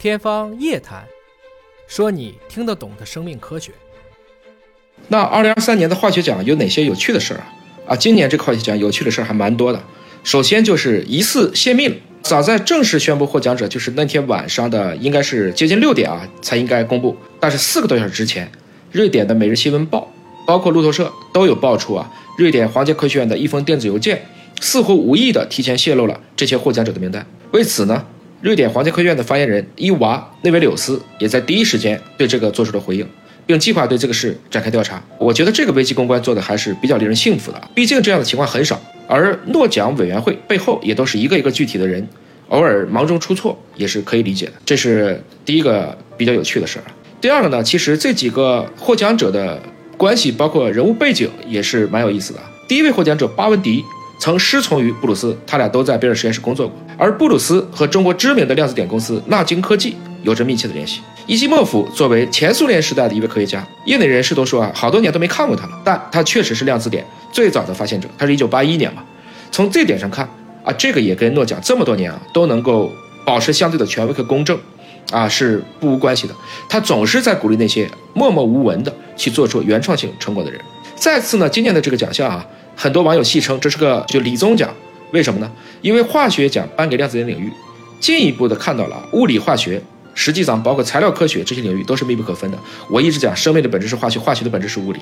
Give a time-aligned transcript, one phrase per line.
[0.00, 1.04] 天方夜谭，
[1.86, 3.70] 说你听得懂的生命科学。
[5.08, 7.52] 那二零二三年的化学奖有哪些有趣的事儿啊？
[7.88, 9.78] 啊，今年这个化学奖有趣的事儿还蛮多的。
[10.24, 17.14] 首先就是疑似泄密了，早在正式宣布获奖者，就是那天晚上的，应该是接近六点啊才应该公布。
[17.38, 18.50] 但是四个多小时之前，
[18.92, 20.10] 瑞典的《每日新闻报》
[20.46, 24.24] 包括路透社都有爆出啊，瑞典皇家科学院的一封电子邮件
[24.62, 27.26] 似乎无意的提前泄露了这些获奖者的名单。
[27.50, 28.06] 为此呢？
[28.40, 33.06] 瑞典皇家科学院的发言人伊娃内维柳斯也在第一时间对这个做出了回应，
[33.44, 35.02] 并计划对这个事展开调查。
[35.18, 38.80] 我觉得这个危机公关做的还是比较令人信服的，毕竟这样的情况很少。
[39.06, 42.08] 而诺奖委员会背后也都是一个一个具体的人，
[42.48, 44.52] 偶尔忙中出错也是可以理解的。
[44.64, 46.84] 这是第一个比较有趣的事儿。
[47.20, 49.62] 第二个呢，其实这几个获奖者的
[49.98, 52.40] 关系，包括人物背景也是蛮有意思的。
[52.66, 53.84] 第一位获奖者巴文迪。
[54.20, 56.76] 曾师从于布鲁斯，他俩都在贝尔实验室工作过。
[56.98, 61.00] 而布鲁斯和中国知名的量子点公司纳晶科技有着密切的联系。
[61.26, 65.72] 伊西莫夫作为前苏联时代的一位科学家，业内人士都说啊，好多年都没看过他了。
[65.82, 69.02] 但他确实是量子点最早的发现者，他是一九八一年嘛。
[69.50, 70.28] 从这点上看
[70.62, 72.92] 啊，这个也跟诺奖这么多年啊都能够
[73.24, 74.58] 保持相对的权威和公正
[75.10, 76.34] 啊是不无关系的。
[76.68, 80.60] 他总是在鼓励那些默默无闻的去做出原创性成果的人。
[80.94, 82.46] 再次呢，今年的这个奖项啊。
[82.82, 84.74] 很多网友戏称这是个就理综奖，
[85.12, 85.52] 为什么呢？
[85.82, 87.52] 因为化学奖颁给量子点领域，
[88.00, 89.78] 进一步的看到了物理化学
[90.14, 92.58] 实际上包括材料科学这些领域都是密不可分的。
[92.88, 95.00] 我一直讲生命的本质是化学，化学的本质是物理。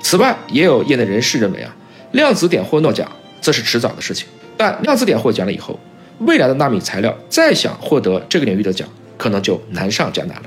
[0.00, 1.76] 此外，也有业内人士认为啊，
[2.12, 3.06] 量子点获诺奖
[3.42, 4.26] 这是迟早的事情。
[4.56, 5.78] 但量子点获奖了以后，
[6.20, 10.44] 未来的纳米材料再想获得这个领域的奖，可能就难上加难了。